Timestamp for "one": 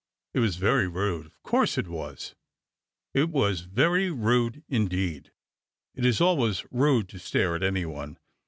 7.85-8.17